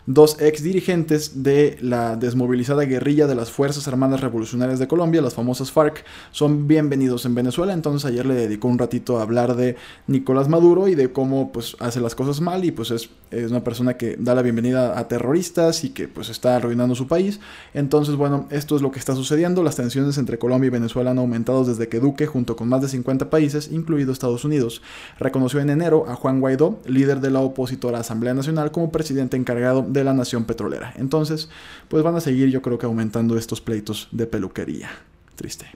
dos 0.06 0.42
ex 0.42 0.64
dirigentes 0.64 1.44
de 1.44 1.78
la 1.82 2.16
desmovilizada 2.16 2.84
guerrilla 2.84 3.28
de 3.28 3.36
las 3.36 3.52
Fuerzas 3.52 3.88
Armadas 3.88 4.22
Revolucionarias 4.22 4.80
de 4.80 4.88
Colombia, 4.88 5.22
las 5.22 5.36
famosas 5.36 5.72
FARC, 5.72 6.04
son 6.32 6.68
bienvenidos 6.68 7.26
en 7.26 7.36
Venezuela. 7.36 7.74
Entonces 7.74 8.06
ayer 8.06 8.26
le 8.26 8.34
dedicó 8.34 8.68
un 8.68 8.80
ratito 8.80 9.20
a 9.20 9.24
hablar 9.24 9.56
de 9.56 9.76
Nicolás 10.08 10.48
Maduro 10.50 10.88
y 10.88 10.96
de 10.96 11.12
cómo 11.12 11.52
pues 11.52 11.76
hace 11.80 12.02
las 12.02 12.16
cosas 12.16 12.42
mal 12.42 12.66
y 12.66 12.72
pues 12.72 12.92
es, 12.92 13.10
es 13.30 13.52
una 13.52 13.64
persona 13.64 13.96
que 13.96 14.16
da 14.18 14.34
la 14.34 14.42
bienvenida 14.42 14.98
a 14.98 15.08
terroristas 15.08 15.84
y 15.84 15.90
que 15.90 16.08
pues 16.08 16.30
está 16.30 16.56
arruinando 16.56 16.96
su 16.96 17.08
país. 17.08 17.40
Entonces 17.74 18.16
bueno, 18.16 18.48
esto 18.50 18.76
es 18.76 18.82
lo 18.82 18.92
que 18.92 19.00
está 19.00 19.16
sucediendo. 19.16 19.64
Las 19.64 19.76
tensiones 19.76 20.18
entre 20.18 20.40
Colombia 20.40 20.68
y 20.68 20.72
Venezuela 20.72 21.12
han 21.12 21.20
aumentado 21.20 21.64
desde 21.64 21.88
que 21.88 22.00
Duque, 22.00 22.26
junto 22.26 22.56
con 22.56 22.68
más 22.68 22.82
de 22.82 22.88
50 22.88 23.30
países, 23.30 23.72
incluido 23.72 24.12
Estados 24.12 24.46
Unidos, 24.46 24.82
reconoció 25.20 25.60
en 25.60 25.70
enero 25.70 26.06
a 26.08 26.16
Juan 26.16 26.40
Guaidó, 26.40 26.80
líder 26.86 27.22
de 27.22 27.30
la 27.30 27.42
opositora 27.42 28.00
Asamblea 28.00 28.34
Nacional, 28.34 28.72
como 28.72 28.92
presidente 28.92 29.38
encargado 29.38 29.86
de 29.92 30.04
la 30.04 30.14
nación 30.14 30.46
petrolera. 30.46 30.94
Entonces, 30.98 31.50
pues 31.88 32.04
van 32.04 32.16
a 32.16 32.22
seguir 32.22 32.50
yo 32.50 32.62
creo 32.62 32.78
que 32.78 32.86
aumentando 32.86 33.38
estos 33.38 33.62
pleitos 33.62 34.08
de 34.12 34.28
peluquería. 34.28 34.90
Triste. 35.36 35.68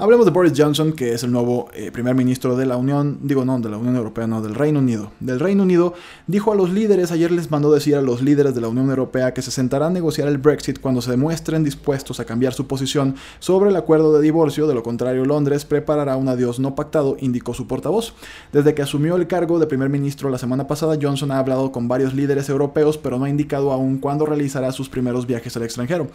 Hablemos 0.00 0.26
de 0.26 0.30
Boris 0.30 0.52
Johnson, 0.56 0.92
que 0.92 1.12
es 1.12 1.24
el 1.24 1.32
nuevo 1.32 1.70
eh, 1.74 1.90
primer 1.90 2.14
ministro 2.14 2.56
de 2.56 2.66
la 2.66 2.76
Unión, 2.76 3.18
digo 3.20 3.44
no, 3.44 3.58
de 3.58 3.68
la 3.68 3.78
Unión 3.78 3.96
Europea, 3.96 4.28
no, 4.28 4.40
del 4.40 4.54
Reino 4.54 4.78
Unido. 4.78 5.10
Del 5.18 5.40
Reino 5.40 5.64
Unido 5.64 5.92
dijo 6.28 6.52
a 6.52 6.54
los 6.54 6.70
líderes, 6.70 7.10
ayer 7.10 7.32
les 7.32 7.50
mandó 7.50 7.72
decir 7.72 7.96
a 7.96 8.00
los 8.00 8.22
líderes 8.22 8.54
de 8.54 8.60
la 8.60 8.68
Unión 8.68 8.90
Europea 8.90 9.34
que 9.34 9.42
se 9.42 9.50
sentará 9.50 9.88
a 9.88 9.90
negociar 9.90 10.28
el 10.28 10.38
Brexit 10.38 10.78
cuando 10.78 11.02
se 11.02 11.10
demuestren 11.10 11.64
dispuestos 11.64 12.20
a 12.20 12.24
cambiar 12.24 12.52
su 12.52 12.68
posición 12.68 13.16
sobre 13.40 13.70
el 13.70 13.76
acuerdo 13.76 14.12
de 14.12 14.22
divorcio, 14.22 14.68
de 14.68 14.74
lo 14.74 14.84
contrario 14.84 15.24
Londres 15.24 15.64
preparará 15.64 16.16
un 16.16 16.28
adiós 16.28 16.60
no 16.60 16.76
pactado, 16.76 17.16
indicó 17.18 17.52
su 17.52 17.66
portavoz. 17.66 18.14
Desde 18.52 18.74
que 18.74 18.82
asumió 18.82 19.16
el 19.16 19.26
cargo 19.26 19.58
de 19.58 19.66
primer 19.66 19.88
ministro 19.88 20.30
la 20.30 20.38
semana 20.38 20.68
pasada, 20.68 20.96
Johnson 21.02 21.32
ha 21.32 21.40
hablado 21.40 21.72
con 21.72 21.88
varios 21.88 22.14
líderes 22.14 22.48
europeos, 22.48 22.98
pero 22.98 23.18
no 23.18 23.24
ha 23.24 23.30
indicado 23.30 23.72
aún 23.72 23.98
cuándo 23.98 24.26
realizará 24.26 24.70
sus 24.70 24.88
primeros 24.88 25.26
viajes 25.26 25.56
al 25.56 25.64
extranjero. 25.64 26.06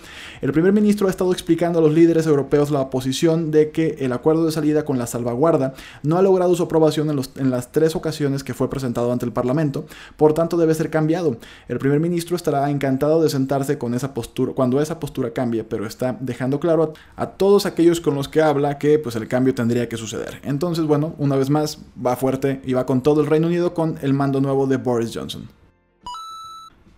El 0.41 0.53
primer 0.53 0.71
ministro 0.71 1.07
ha 1.07 1.11
estado 1.11 1.33
explicando 1.33 1.79
a 1.79 1.81
los 1.81 1.91
líderes 1.91 2.25
europeos 2.27 2.71
la 2.71 2.89
posición 2.89 3.51
de 3.51 3.72
que 3.73 3.97
el 3.99 4.13
acuerdo 4.13 4.45
de 4.45 4.53
salida 4.53 4.85
con 4.85 4.97
la 4.97 5.07
salvaguarda 5.07 5.73
no 6.01 6.17
ha 6.17 6.21
logrado 6.21 6.55
su 6.55 6.63
aprobación 6.63 7.09
en, 7.09 7.49
las 7.49 7.71
tres 7.73 7.97
ocasiones 7.97 8.45
que 8.45 8.53
fue 8.53 8.69
presentado 8.69 9.11
ante 9.11 9.25
el 9.25 9.33
Parlamento, 9.33 9.85
por 10.15 10.33
tanto 10.33 10.55
debe 10.55 10.73
ser 10.73 10.89
cambiado. 10.89 11.35
El 11.67 11.79
primer 11.79 11.99
ministro 11.99 12.37
estará 12.37 12.69
encantado 12.69 13.21
de 13.21 13.29
sentarse 13.29 13.77
con 13.77 13.93
esa 13.93 14.13
postura 14.13 14.53
cuando 14.53 14.79
esa 14.79 14.99
postura 14.99 15.31
cambie, 15.31 15.65
pero 15.65 15.85
está 15.85 16.15
dejando 16.21 16.61
claro 16.61 16.93
a, 17.17 17.23
a 17.23 17.29
todos 17.31 17.65
aquellos 17.65 17.99
con 17.99 18.15
los 18.15 18.29
que 18.29 18.41
habla 18.41 18.77
que 18.77 18.97
pues 18.99 19.17
el 19.17 19.27
cambio 19.27 19.53
tendría 19.53 19.89
que 19.89 19.97
suceder. 19.97 20.39
Entonces, 20.43 20.85
bueno, 20.85 21.15
una 21.17 21.35
vez 21.35 21.49
más 21.49 21.79
va 22.05 22.15
fuerte 22.15 22.61
y 22.63 22.73
va 22.73 22.85
con 22.85 23.01
todo 23.01 23.21
el 23.21 23.27
Reino 23.27 23.47
Unido 23.47 23.73
con 23.73 23.97
el 24.01 24.13
mando 24.13 24.39
nuevo 24.39 24.67
de 24.67 24.77
Boris 24.77 25.11
Johnson. 25.13 25.49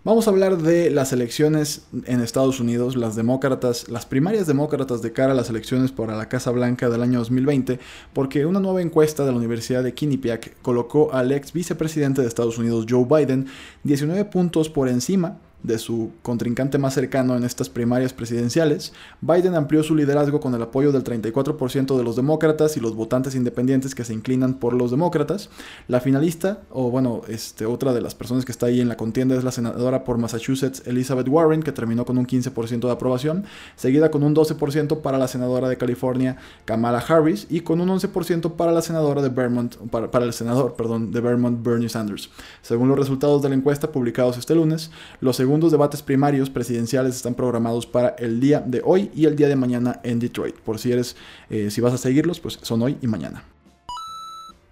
Vamos 0.06 0.28
a 0.28 0.30
hablar 0.30 0.60
de 0.60 0.92
las 0.92 1.14
elecciones 1.14 1.88
en 2.06 2.22
Estados 2.22 2.60
Unidos, 2.60 2.96
las 2.96 3.16
demócratas, 3.16 3.90
las 3.90 4.06
primarias 4.06 4.46
demócratas 4.46 5.02
de 5.02 5.12
cara 5.12 5.32
a 5.32 5.36
las 5.36 5.50
elecciones 5.50 5.92
para 5.92 6.16
la 6.16 6.30
Casa 6.30 6.52
Blanca 6.52 6.92
del 6.92 7.02
año 7.02 7.18
2020, 7.18 7.80
porque 8.14 8.46
una 8.46 8.60
nueva 8.60 8.84
encuesta 8.84 9.26
de 9.26 9.32
la 9.32 9.38
Universidad 9.40 9.82
de 9.82 9.96
Quinnipiac 9.96 10.62
colocó 10.62 11.12
al 11.12 11.32
ex 11.32 11.54
vicepresidente 11.54 12.22
de 12.22 12.28
Estados 12.28 12.60
Unidos, 12.60 12.86
Joe 12.88 13.06
Biden, 13.06 13.48
19 13.82 14.26
puntos 14.26 14.70
por 14.70 14.90
encima 14.90 15.40
de 15.66 15.78
su 15.78 16.12
contrincante 16.22 16.78
más 16.78 16.94
cercano 16.94 17.36
en 17.36 17.44
estas 17.44 17.70
primarias 17.70 18.14
presidenciales, 18.14 18.94
Biden 19.22 19.56
amplió 19.56 19.84
su 19.84 19.96
liderazgo 19.96 20.40
con 20.40 20.54
el 20.54 20.62
apoyo 20.62 20.92
del 20.92 21.04
34% 21.04 21.98
de 21.98 22.04
los 22.04 22.16
demócratas 22.16 22.78
y 22.78 22.80
los 22.80 22.96
votantes 22.96 23.36
independientes 23.36 23.96
que 23.96 24.04
se 24.04 24.14
inclinan 24.14 24.56
por 24.56 24.74
los 24.74 24.92
demócratas. 24.92 25.50
La 25.88 26.00
finalista, 26.00 26.62
o 26.70 26.92
bueno, 26.92 27.22
este, 27.28 27.66
otra 27.66 27.94
de 27.94 28.02
las 28.02 28.16
personas 28.16 28.46
que 28.46 28.52
está 28.52 28.68
ahí 28.68 28.82
en 28.82 28.88
la 28.88 28.98
contienda 28.98 29.36
es 29.36 29.44
la 29.44 29.52
senadora 29.52 30.04
por 30.04 30.18
Massachusetts, 30.18 30.84
Elizabeth 30.86 31.28
Warren, 31.28 31.64
que 31.64 31.72
terminó 31.72 32.06
con 32.06 32.18
un 32.18 32.28
15% 32.28 32.80
de 32.82 32.92
aprobación, 32.92 33.46
seguida 33.76 34.12
con 34.12 34.24
un 34.24 34.36
12% 34.36 35.02
para 35.02 35.18
la 35.18 35.28
senadora 35.28 35.68
de 35.68 35.78
California, 35.78 36.38
Kamala 36.66 37.00
Harris, 37.00 37.48
y 37.50 37.62
con 37.62 37.82
un 37.82 37.90
11% 37.90 38.56
para 38.56 38.72
la 38.72 38.82
senadora 38.82 39.22
de 39.22 39.30
Vermont, 39.30 39.76
para, 39.90 40.12
para 40.12 40.26
el 40.26 40.34
senador, 40.34 40.76
perdón, 40.76 41.12
de 41.12 41.22
Vermont, 41.22 41.66
Bernie 41.66 41.90
Sanders. 41.90 42.30
Según 42.62 42.90
los 42.90 42.98
resultados 42.98 43.42
de 43.42 43.50
la 43.50 43.56
encuesta 43.56 43.92
publicados 43.92 44.38
este 44.38 44.56
lunes, 44.56 44.92
los 45.22 45.36
segundos 45.36 45.55
segundos 45.56 45.72
debates 45.72 46.02
primarios 46.02 46.50
presidenciales 46.50 47.16
están 47.16 47.34
programados 47.34 47.88
para 47.88 48.10
el 48.20 48.42
día 48.42 48.60
de 48.60 48.82
hoy 48.84 49.10
y 49.16 49.24
el 49.24 49.38
día 49.38 49.48
de 49.48 49.56
mañana 49.56 50.02
en 50.04 50.20
Detroit. 50.20 50.56
Por 50.56 50.80
si 50.80 50.92
eres, 50.92 51.16
eh, 51.50 51.72
si 51.72 51.80
vas 51.80 51.94
a 51.94 51.98
seguirlos, 51.98 52.42
pues 52.42 52.60
son 52.62 52.82
hoy 52.82 52.98
y 53.02 53.08
mañana. 53.08 53.46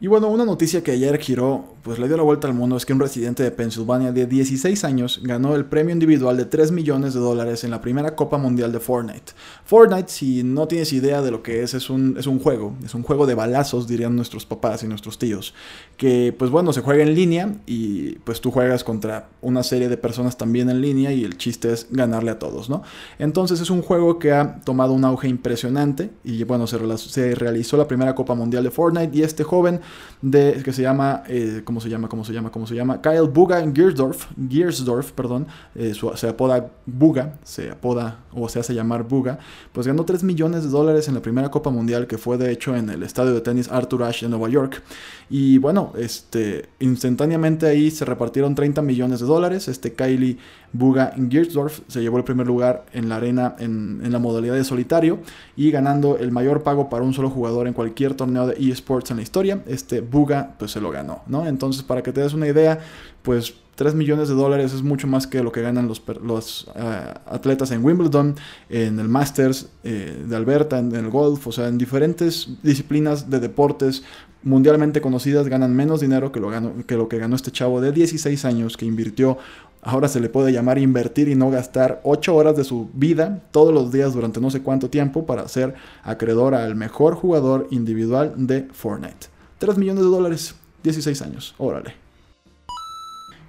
Y 0.03 0.07
bueno, 0.07 0.27
una 0.27 0.43
noticia 0.43 0.83
que 0.83 0.91
ayer 0.91 1.17
giró, 1.17 1.63
pues 1.81 1.97
le 1.97 2.09
dio 2.09 2.17
la 2.17 2.23
vuelta 2.23 2.45
al 2.45 2.53
mundo, 2.53 2.75
es 2.75 2.85
que 2.85 2.91
un 2.91 2.99
residente 2.99 3.41
de 3.41 3.51
Pensilvania 3.51 4.11
de 4.11 4.25
16 4.25 4.83
años 4.83 5.21
ganó 5.23 5.55
el 5.55 5.63
premio 5.63 5.93
individual 5.93 6.35
de 6.35 6.43
3 6.43 6.73
millones 6.73 7.13
de 7.13 7.21
dólares 7.21 7.63
en 7.63 7.71
la 7.71 7.79
primera 7.79 8.13
Copa 8.13 8.37
Mundial 8.37 8.73
de 8.73 8.81
Fortnite. 8.81 9.31
Fortnite, 9.63 10.09
si 10.09 10.43
no 10.43 10.67
tienes 10.67 10.91
idea 10.91 11.21
de 11.21 11.31
lo 11.31 11.41
que 11.41 11.63
es, 11.63 11.73
es 11.73 11.89
un, 11.89 12.17
es 12.19 12.27
un 12.27 12.39
juego, 12.39 12.75
es 12.83 12.93
un 12.95 13.03
juego 13.03 13.25
de 13.25 13.33
balazos, 13.33 13.87
dirían 13.87 14.13
nuestros 14.17 14.45
papás 14.45 14.83
y 14.83 14.87
nuestros 14.87 15.17
tíos, 15.17 15.53
que 15.95 16.35
pues 16.37 16.51
bueno, 16.51 16.73
se 16.73 16.81
juega 16.81 17.01
en 17.01 17.15
línea 17.15 17.55
y 17.65 18.15
pues 18.25 18.41
tú 18.41 18.51
juegas 18.51 18.83
contra 18.83 19.29
una 19.41 19.63
serie 19.63 19.87
de 19.87 19.95
personas 19.95 20.37
también 20.37 20.69
en 20.69 20.81
línea 20.81 21.13
y 21.13 21.23
el 21.23 21.37
chiste 21.37 21.71
es 21.71 21.87
ganarle 21.91 22.31
a 22.31 22.39
todos, 22.39 22.69
¿no? 22.69 22.83
Entonces 23.19 23.61
es 23.61 23.69
un 23.69 23.81
juego 23.81 24.19
que 24.19 24.33
ha 24.33 24.59
tomado 24.65 24.91
un 24.91 25.05
auge 25.05 25.29
impresionante 25.29 26.09
y 26.25 26.43
bueno, 26.43 26.67
se, 26.67 26.97
se 26.97 27.35
realizó 27.35 27.77
la 27.77 27.87
primera 27.87 28.13
Copa 28.15 28.35
Mundial 28.35 28.65
de 28.65 28.71
Fortnite 28.71 29.17
y 29.17 29.23
este 29.23 29.45
joven 29.45 29.79
de, 30.21 30.61
que 30.63 30.71
se 30.71 30.81
llama, 30.81 31.23
eh, 31.27 31.61
¿cómo 31.65 31.81
se 31.81 31.89
llama? 31.89 32.07
¿Cómo 32.07 32.23
se 32.23 32.31
llama? 32.31 32.49
¿Cómo 32.49 32.65
se 32.65 32.75
llama? 32.75 33.01
Kyle 33.01 33.27
Buga 33.27 33.61
Giersdorf, 33.73 34.27
Giersdorf, 34.49 35.11
perdón, 35.11 35.47
eh, 35.75 35.93
se 36.15 36.27
apoda 36.29 36.71
Buga, 36.85 37.35
se 37.43 37.69
apoda 37.69 38.19
o 38.31 38.47
se 38.47 38.59
hace 38.59 38.73
llamar 38.73 39.03
Buga, 39.03 39.39
pues 39.73 39.85
ganó 39.85 40.05
3 40.05 40.23
millones 40.23 40.63
de 40.63 40.69
dólares 40.69 41.09
en 41.09 41.15
la 41.15 41.21
primera 41.21 41.51
Copa 41.51 41.69
Mundial 41.71 42.07
que 42.07 42.17
fue 42.17 42.37
de 42.37 42.51
hecho 42.51 42.73
en 42.73 42.89
el 42.89 43.03
estadio 43.03 43.33
de 43.33 43.41
tenis 43.41 43.69
Arthur 43.69 44.03
Ashe 44.03 44.25
de 44.25 44.29
Nueva 44.29 44.47
York. 44.47 44.81
Y 45.29 45.57
bueno, 45.57 45.91
este, 45.97 46.69
instantáneamente 46.79 47.65
ahí 47.65 47.91
se 47.91 48.05
repartieron 48.05 48.55
30 48.55 48.81
millones 48.81 49.19
de 49.19 49.25
dólares. 49.25 49.67
Este 49.67 49.93
Kylie 49.93 50.37
Buga 50.71 51.13
Giersdorf 51.29 51.81
se 51.87 52.01
llevó 52.01 52.17
el 52.17 52.23
primer 52.23 52.47
lugar 52.47 52.85
en 52.93 53.09
la 53.09 53.17
arena 53.17 53.55
en, 53.59 54.01
en 54.03 54.11
la 54.11 54.19
modalidad 54.19 54.55
de 54.55 54.63
solitario 54.63 55.19
y 55.57 55.69
ganando 55.69 56.17
el 56.17 56.31
mayor 56.31 56.63
pago 56.63 56.89
para 56.89 57.03
un 57.03 57.13
solo 57.13 57.29
jugador 57.29 57.67
en 57.67 57.73
cualquier 57.73 58.13
torneo 58.15 58.47
de 58.47 58.71
eSports 58.71 59.11
en 59.11 59.17
la 59.17 59.23
historia 59.23 59.61
este 59.73 59.82
Buga 60.01 60.55
pues 60.57 60.71
se 60.71 60.81
lo 60.81 60.91
ganó, 60.91 61.23
¿no? 61.27 61.47
Entonces 61.47 61.83
para 61.83 62.01
que 62.01 62.11
te 62.11 62.21
des 62.21 62.33
una 62.33 62.47
idea, 62.47 62.79
pues 63.21 63.53
3 63.75 63.95
millones 63.95 64.29
de 64.29 64.35
dólares 64.35 64.73
es 64.73 64.83
mucho 64.83 65.07
más 65.07 65.25
que 65.25 65.41
lo 65.41 65.51
que 65.51 65.61
ganan 65.61 65.87
los, 65.87 66.67
eh, 66.75 67.13
atletas 67.25 67.71
en 67.71 67.83
Wimbledon, 67.83 68.35
en 68.69 68.99
el 68.99 69.09
Masters 69.09 69.69
eh, 69.83 70.23
de 70.27 70.35
Alberta, 70.35 70.77
en, 70.79 70.93
el 70.93 71.09
golf, 71.09 71.47
o 71.47 71.51
sea, 71.51 71.67
en 71.67 71.77
diferentes 71.77 72.49
disciplinas 72.61 73.29
de 73.29 73.39
deportes 73.39 74.03
mundialmente 74.43 74.99
conocidas 75.01 75.47
ganan 75.47 75.73
menos 75.73 76.01
dinero 76.01 76.31
que 76.31 76.39
lo, 76.39 76.51
que 76.85 76.97
lo 76.97 77.07
que 77.07 77.17
ganó 77.17 77.35
este 77.35 77.51
chavo 77.51 77.79
de 77.79 77.93
16 77.93 78.43
años 78.45 78.75
que 78.75 78.85
invirtió 78.85 79.37
ahora 79.83 80.07
se 80.07 80.19
le 80.19 80.29
puede 80.29 80.51
llamar 80.51 80.77
invertir 80.77 81.27
y 81.27 81.35
no 81.35 81.49
gastar 81.49 82.01
8 82.03 82.35
horas 82.35 82.55
de 82.55 82.63
su 82.63 82.89
vida 82.93 83.41
todos 83.51 83.73
los 83.73 83.91
días 83.91 84.13
durante 84.13 84.39
no 84.39 84.49
sé 84.49 84.61
cuánto 84.61 84.89
tiempo 84.89 85.25
para 85.25 85.47
ser 85.47 85.75
acreedor 86.03 86.55
al 86.55 86.75
mejor 86.75 87.15
jugador 87.15 87.67
individual 87.71 88.33
de 88.37 88.63
Fortnite. 88.71 89.32
3 89.63 89.77
millones 89.77 90.03
de 90.03 90.09
dólares, 90.09 90.55
16 90.83 91.21
años, 91.21 91.55
órale. 91.57 91.93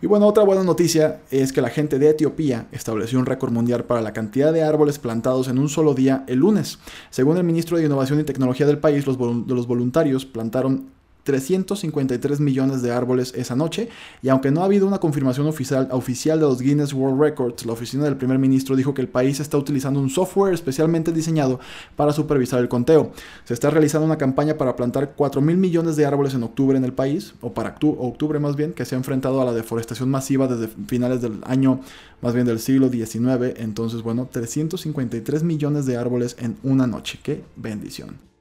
Y 0.01 0.07
bueno, 0.07 0.29
otra 0.29 0.45
buena 0.45 0.63
noticia 0.63 1.23
es 1.33 1.53
que 1.53 1.61
la 1.61 1.71
gente 1.71 1.99
de 1.99 2.11
Etiopía 2.11 2.69
estableció 2.71 3.19
un 3.19 3.27
récord 3.27 3.51
mundial 3.51 3.83
para 3.83 4.01
la 4.01 4.13
cantidad 4.13 4.53
de 4.53 4.63
árboles 4.63 5.01
plantados 5.01 5.49
en 5.49 5.59
un 5.59 5.69
solo 5.69 5.93
día 5.93 6.25
el 6.29 6.39
lunes. 6.39 6.79
Según 7.11 7.37
el 7.37 7.43
ministro 7.43 7.79
de 7.79 7.87
Innovación 7.87 8.21
y 8.21 8.25
Tecnología 8.25 8.65
del 8.65 8.79
país, 8.79 9.09
los, 9.09 9.19
los 9.19 9.67
voluntarios 9.67 10.25
plantaron 10.25 10.87
353 11.25 12.41
millones 12.41 12.83
de 12.83 12.93
árboles 12.93 13.33
esa 13.35 13.57
noche, 13.57 13.89
y 14.23 14.29
aunque 14.29 14.51
no 14.51 14.61
ha 14.61 14.67
habido 14.67 14.87
una 14.87 15.01
confirmación 15.01 15.47
oficial, 15.47 15.89
oficial 15.91 16.39
de 16.39 16.47
los 16.47 16.61
Guinness 16.61 16.93
World 16.93 17.21
Records, 17.21 17.67
la 17.67 17.73
oficina 17.73 18.05
del 18.05 18.17
primer 18.17 18.39
ministro 18.39 18.77
dijo 18.77 18.95
que 18.95 19.03
el 19.03 19.09
país 19.09 19.41
está 19.41 19.59
utilizando 19.59 20.01
un 20.01 20.11
software 20.11 20.55
especialmente 20.55 21.13
diseñado 21.13 21.59
para 21.97 22.13
supervisar 22.13 22.61
el 22.61 22.69
conteo. 22.69 23.13
Se 23.45 23.55
está 23.55 23.71
realizando 23.71 24.07
una 24.07 24.19
campaña 24.19 24.57
para 24.57 24.77
plantar 24.77 25.15
4 25.17 25.41
mil 25.41 25.57
millones 25.57 25.97
de 25.97 26.07
árboles 26.07 26.35
en 26.35 26.43
octubre 26.43 26.77
en 26.77 26.85
el 26.85 26.93
país, 26.93 27.35
o 27.41 27.53
para 27.53 27.77
octubre 27.81 28.39
más 28.39 28.57
bien, 28.57 28.73
que 28.73 28.85
se 28.85 28.95
ha 28.95 28.99
enfrentado 28.99 29.41
a 29.41 29.45
la 29.45 29.53
deforestación 29.53 30.11
masiva 30.11 30.47
desde 30.47 30.69
finales 30.87 31.23
del 31.23 31.41
año, 31.45 31.81
más 32.21 32.35
bien 32.35 32.47
del 32.47 32.61
siglo 32.61 32.89
XIX. 32.89 33.55
Entonces, 33.57 34.03
bueno, 34.03 34.29
353 34.31 35.43
millones 35.43 35.87
de 35.87 35.97
árboles 35.97 36.37
en 36.39 36.57
una 36.63 36.87
noche. 36.87 37.19
¡Qué 37.23 37.43
bendición! 37.57 38.34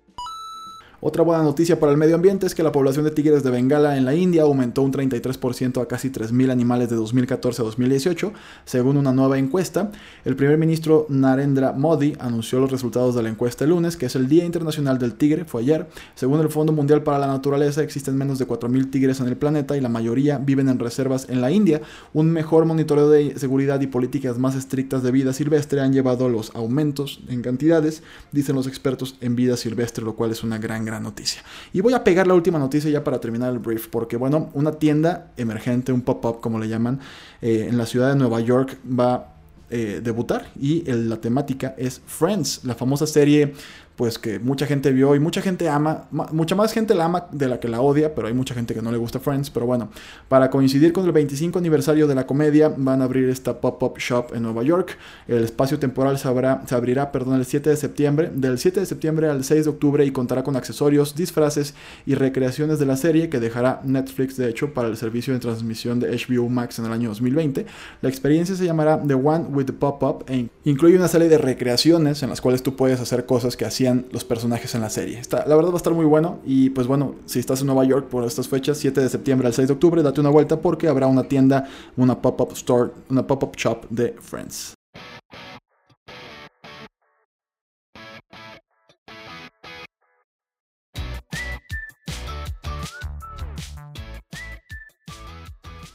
Otra 1.05 1.21
buena 1.21 1.43
noticia 1.43 1.81
para 1.81 1.91
el 1.91 1.97
medio 1.97 2.15
ambiente 2.15 2.47
es 2.47 2.55
que 2.55 2.63
la 2.63 2.71
población 2.71 3.03
de 3.03 3.11
tigres 3.11 3.43
de 3.43 3.51
Bengala 3.51 3.97
en 3.97 4.05
la 4.05 4.15
India 4.15 4.43
aumentó 4.43 4.83
un 4.83 4.93
33% 4.93 5.81
a 5.81 5.85
casi 5.85 6.09
3.000 6.09 6.49
animales 6.49 6.89
de 6.89 6.95
2014 6.95 7.61
a 7.61 7.65
2018, 7.65 8.31
según 8.63 8.95
una 8.95 9.11
nueva 9.11 9.37
encuesta. 9.37 9.91
El 10.23 10.37
primer 10.37 10.57
ministro 10.57 11.05
Narendra 11.09 11.73
Modi 11.73 12.13
anunció 12.19 12.61
los 12.61 12.71
resultados 12.71 13.15
de 13.15 13.21
la 13.21 13.27
encuesta 13.27 13.65
el 13.65 13.71
lunes, 13.71 13.97
que 13.97 14.05
es 14.05 14.15
el 14.15 14.29
Día 14.29 14.45
Internacional 14.45 14.97
del 14.97 15.15
Tigre, 15.15 15.43
fue 15.43 15.63
ayer. 15.63 15.89
Según 16.15 16.39
el 16.39 16.47
Fondo 16.47 16.71
Mundial 16.71 17.03
para 17.03 17.19
la 17.19 17.27
Naturaleza, 17.27 17.83
existen 17.83 18.15
menos 18.15 18.39
de 18.39 18.47
4.000 18.47 18.89
tigres 18.89 19.19
en 19.19 19.27
el 19.27 19.35
planeta 19.35 19.75
y 19.75 19.81
la 19.81 19.89
mayoría 19.89 20.37
viven 20.37 20.69
en 20.69 20.79
reservas 20.79 21.27
en 21.27 21.41
la 21.41 21.51
India. 21.51 21.81
Un 22.13 22.31
mejor 22.31 22.63
monitoreo 22.63 23.09
de 23.09 23.37
seguridad 23.37 23.81
y 23.81 23.87
políticas 23.87 24.39
más 24.39 24.55
estrictas 24.55 25.03
de 25.03 25.11
vida 25.11 25.33
silvestre 25.33 25.81
han 25.81 25.91
llevado 25.91 26.27
a 26.27 26.29
los 26.29 26.55
aumentos 26.55 27.19
en 27.27 27.41
cantidades, 27.41 28.03
dicen 28.31 28.55
los 28.55 28.67
expertos 28.67 29.17
en 29.19 29.35
vida 29.35 29.57
silvestre, 29.57 30.05
lo 30.05 30.15
cual 30.15 30.31
es 30.31 30.45
una 30.45 30.59
gran, 30.59 30.85
gran 30.85 30.92
noticia. 30.99 31.41
Y 31.71 31.81
voy 31.81 31.93
a 31.93 32.03
pegar 32.03 32.27
la 32.27 32.33
última 32.33 32.59
noticia 32.59 32.89
ya 32.89 33.03
para 33.03 33.19
terminar 33.19 33.51
el 33.51 33.59
brief, 33.59 33.87
porque 33.87 34.17
bueno, 34.17 34.49
una 34.53 34.73
tienda 34.73 35.31
emergente, 35.37 35.91
un 35.91 36.01
pop-up 36.01 36.39
como 36.41 36.59
le 36.59 36.67
llaman, 36.67 36.99
eh, 37.41 37.67
en 37.69 37.77
la 37.77 37.85
ciudad 37.85 38.09
de 38.09 38.15
Nueva 38.15 38.39
York 38.41 38.77
va 38.87 39.33
eh, 39.75 40.01
debutar 40.03 40.51
y 40.59 40.83
la 40.83 41.17
temática 41.17 41.73
es 41.79 41.99
Friends, 42.05 42.63
la 42.63 42.75
famosa 42.75 43.07
serie 43.07 43.55
pues 43.95 44.17
que 44.17 44.39
mucha 44.39 44.65
gente 44.65 44.91
vio 44.91 45.15
y 45.15 45.19
mucha 45.19 45.41
gente 45.41 45.69
ama, 45.69 46.05
mucha 46.11 46.55
más 46.55 46.73
gente 46.73 46.95
la 46.95 47.05
ama 47.05 47.27
de 47.31 47.47
la 47.47 47.59
que 47.59 47.67
la 47.67 47.81
odia, 47.81 48.15
pero 48.15 48.27
hay 48.27 48.33
mucha 48.33 48.55
gente 48.55 48.73
que 48.73 48.81
no 48.81 48.91
le 48.91 48.97
gusta 48.97 49.19
Friends, 49.19 49.49
pero 49.49 49.65
bueno, 49.65 49.89
para 50.27 50.49
coincidir 50.49 50.93
con 50.93 51.05
el 51.05 51.11
25 51.11 51.59
aniversario 51.59 52.07
de 52.07 52.15
la 52.15 52.25
comedia 52.25 52.73
van 52.75 53.01
a 53.01 53.05
abrir 53.05 53.29
esta 53.29 53.59
pop-up 53.61 53.97
shop 53.99 54.33
en 54.33 54.43
Nueva 54.43 54.63
York, 54.63 54.97
el 55.27 55.43
espacio 55.43 55.77
temporal 55.77 56.17
se, 56.17 56.27
abrirá 56.27 57.11
perdón, 57.11 57.35
el 57.35 57.45
7 57.45 57.69
de 57.69 57.77
septiembre, 57.77 58.31
del 58.33 58.57
7 58.57 58.79
de 58.79 58.85
septiembre 58.85 59.29
al 59.29 59.43
6 59.43 59.65
de 59.65 59.69
octubre 59.69 60.05
y 60.05 60.11
contará 60.11 60.43
con 60.43 60.55
accesorios, 60.55 61.15
disfraces 61.15 61.75
y 62.05 62.15
recreaciones 62.15 62.79
de 62.79 62.85
la 62.85 62.97
serie 62.97 63.29
que 63.29 63.39
dejará 63.39 63.81
Netflix 63.83 64.37
de 64.37 64.49
hecho 64.49 64.73
para 64.73 64.87
el 64.87 64.97
servicio 64.97 65.33
de 65.33 65.39
transmisión 65.39 65.99
de 65.99 66.09
HBO 66.09 66.49
Max 66.49 66.79
en 66.79 66.85
el 66.85 66.91
año 66.91 67.09
2020. 67.09 67.65
La 68.01 68.09
experiencia 68.09 68.55
se 68.55 68.65
llamará 68.65 69.01
The 69.05 69.13
One 69.13 69.45
with 69.49 69.65
the 69.65 69.73
Pop-Up 69.73 70.25
e 70.27 70.49
incluye 70.65 70.95
una 70.95 71.07
serie 71.07 71.29
de 71.29 71.37
recreaciones 71.37 72.23
en 72.23 72.29
las 72.29 72.41
cuales 72.41 72.63
tú 72.63 72.75
puedes 72.75 72.99
hacer 72.99 73.25
cosas 73.25 73.55
que 73.55 73.65
los 74.11 74.23
personajes 74.23 74.73
en 74.75 74.81
la 74.81 74.89
serie. 74.89 75.19
Está, 75.19 75.45
la 75.47 75.55
verdad 75.55 75.71
va 75.71 75.75
a 75.75 75.77
estar 75.77 75.93
muy 75.93 76.05
bueno 76.05 76.39
y 76.45 76.69
pues 76.69 76.87
bueno, 76.87 77.15
si 77.25 77.39
estás 77.39 77.61
en 77.61 77.67
Nueva 77.67 77.83
York 77.85 78.07
por 78.07 78.23
estas 78.23 78.47
fechas, 78.47 78.77
7 78.77 79.01
de 79.01 79.09
septiembre 79.09 79.47
al 79.47 79.53
6 79.53 79.67
de 79.67 79.73
octubre, 79.73 80.03
date 80.03 80.21
una 80.21 80.29
vuelta 80.29 80.59
porque 80.59 80.87
habrá 80.87 81.07
una 81.07 81.23
tienda, 81.23 81.67
una 81.97 82.21
pop-up 82.21 82.53
store, 82.53 82.91
una 83.09 83.25
pop-up 83.25 83.55
shop 83.55 83.87
de 83.89 84.15
Friends. 84.21 84.73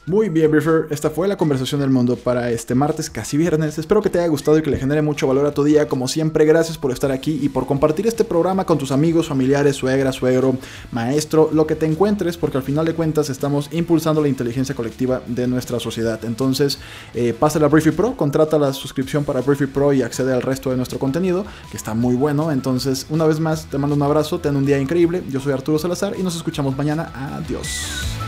Muy 0.09 0.27
bien, 0.29 0.49
Briefer, 0.49 0.87
esta 0.89 1.11
fue 1.11 1.27
la 1.27 1.37
conversación 1.37 1.81
del 1.81 1.91
mundo 1.91 2.15
para 2.15 2.49
este 2.49 2.73
martes, 2.73 3.11
casi 3.11 3.37
viernes. 3.37 3.77
Espero 3.77 4.01
que 4.01 4.09
te 4.09 4.17
haya 4.17 4.27
gustado 4.27 4.57
y 4.57 4.63
que 4.63 4.71
le 4.71 4.79
genere 4.79 5.03
mucho 5.03 5.27
valor 5.27 5.45
a 5.45 5.53
tu 5.53 5.63
día. 5.63 5.87
Como 5.87 6.07
siempre, 6.07 6.45
gracias 6.45 6.79
por 6.79 6.91
estar 6.91 7.11
aquí 7.11 7.37
y 7.39 7.49
por 7.49 7.67
compartir 7.67 8.07
este 8.07 8.23
programa 8.23 8.65
con 8.65 8.79
tus 8.79 8.91
amigos, 8.91 9.27
familiares, 9.27 9.75
suegra, 9.75 10.11
suegro, 10.11 10.57
maestro, 10.91 11.51
lo 11.53 11.67
que 11.67 11.75
te 11.75 11.85
encuentres, 11.85 12.37
porque 12.37 12.57
al 12.57 12.63
final 12.63 12.87
de 12.87 12.95
cuentas 12.95 13.29
estamos 13.29 13.69
impulsando 13.71 14.19
la 14.19 14.29
inteligencia 14.29 14.73
colectiva 14.73 15.21
de 15.27 15.45
nuestra 15.45 15.79
sociedad. 15.79 16.19
Entonces, 16.25 16.79
eh, 17.13 17.35
pásale 17.39 17.65
a 17.65 17.67
Briefy 17.67 17.91
Pro, 17.91 18.17
contrata 18.17 18.57
la 18.57 18.73
suscripción 18.73 19.23
para 19.23 19.41
Briefy 19.41 19.67
Pro 19.67 19.93
y 19.93 20.01
accede 20.01 20.33
al 20.33 20.41
resto 20.41 20.71
de 20.71 20.77
nuestro 20.77 20.97
contenido, 20.97 21.45
que 21.69 21.77
está 21.77 21.93
muy 21.93 22.15
bueno. 22.15 22.51
Entonces, 22.51 23.05
una 23.11 23.27
vez 23.27 23.39
más, 23.39 23.67
te 23.67 23.77
mando 23.77 23.95
un 23.95 24.01
abrazo, 24.01 24.39
ten 24.39 24.55
un 24.55 24.65
día 24.65 24.79
increíble. 24.79 25.21
Yo 25.29 25.39
soy 25.39 25.53
Arturo 25.53 25.77
Salazar 25.77 26.15
y 26.17 26.23
nos 26.23 26.35
escuchamos 26.35 26.75
mañana. 26.75 27.11
Adiós. 27.13 28.18